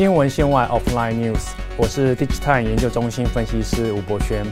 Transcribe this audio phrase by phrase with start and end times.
[0.00, 4.42] 新闻线外 Offline News，我是 Digitime 研究中心分析师吴博轩。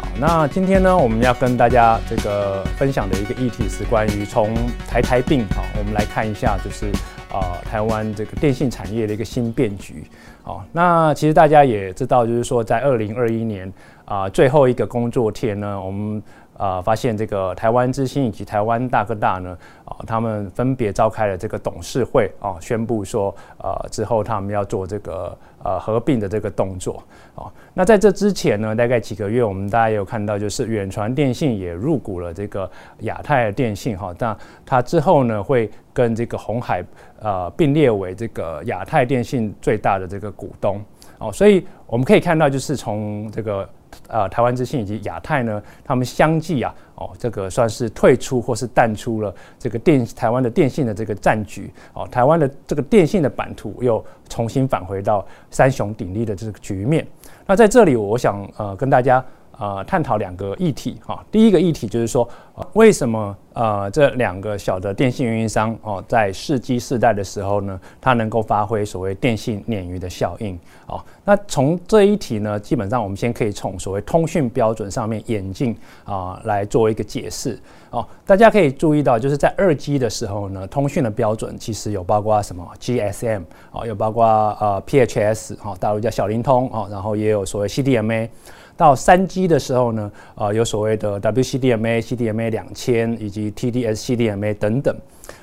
[0.00, 4.54] 好，那今天呢，我们要跟大家这个分享的一个议题是关于从
[4.88, 6.86] 台台并好，我们来看一下就是
[7.30, 10.02] 啊台湾这个电信产业的一个新变局。
[10.42, 13.70] 好，那其实大家也知道，就是说在二零二一年
[14.06, 16.22] 啊最后一个工作天呢，我们。
[16.56, 27.02] 啊，发现这个台湾之星以及台湾大哥大呢，啊，他们分别召开了这个董事会啊，宣布说，呃，之后他们要做这个呃合并的这个动作
[27.34, 27.50] 啊。
[27.72, 36.84] 那在这之前呢，大概几个月，我们大家也有看到，就是远传电信也入股了这个亚太电信哈，那它之后呢，会跟这个红海
[37.20, 40.80] 呃并列为这个亚太电信最大的这个股东
[41.18, 43.68] 哦，所以我们可以看到，就是从这个。
[44.08, 57.06] 呃，台湾之星以及亚太呢，他们相继啊，哦，这个算是退出或是淡出了这个电台湾的电信的这个战局，哦，台湾的这个电信的版图又重新返回到三雄鼎立的这个局面。
[57.46, 59.24] 那在这里，我想呃跟大家。
[59.58, 61.24] 呃，探讨两个议题哈。
[61.30, 62.28] 第一个议题就是说，
[62.72, 70.58] 为什么呃这两个小的电信运营商哦，在四 G 世代的时候呢，它能够发挥所谓电信鲶鱼的效应？
[70.86, 77.58] 哦，那从这一题呢，基本上我们先可以从所谓通讯标准上面演进啊，来做一个解释。
[77.90, 84.24] 哦，大家可以注意到，就是在二 G 的时候呢，通讯的标准其实有包括什么 GSM 啊，有包括
[84.60, 88.28] 呃 PHS 哈，大陆叫小灵通啊，然后也有所谓 CDMA。
[88.76, 94.94] 到三 G 的时候呢，呃，有所谓的 WCDMA、CDMA 两千以及 TDS CDMA 等等。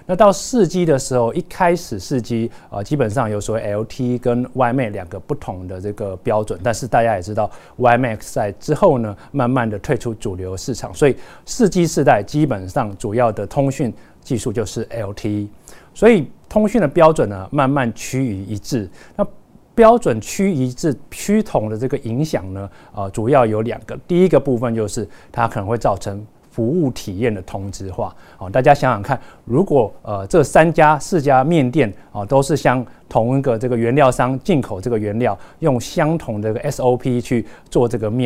[0.06, 6.60] 那到四 G 的时候，一开始四 G 啊，基本上有所谓 LT 跟 WiMAX 两个不同的这个标准。
[6.62, 15.48] 但是大家也知道，WiMAX 在之后呢，慢慢的退出主流市场，所以四 G 世代基本上主要的通讯技术就是 LT，
[15.94, 18.90] 所以通讯的标准呢，慢慢趋于一致。
[19.16, 19.26] 那
[19.74, 23.98] 标准趋一致、趋同的这个影响呢，呃，主要有两个。
[24.08, 28.14] 第一个部分就是它可能会造成服务体验的同质化。
[28.38, 38.20] 哦，大家想想看，如果呃这三家、四家面店啊都是相同一个这个原料商进口这个原料，用相同的 SOP 去做这个面。